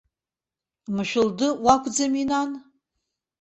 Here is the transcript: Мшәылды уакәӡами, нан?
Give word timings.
Мшәылды 0.95 1.47
уакәӡами, 1.63 2.21
нан? 2.29 2.49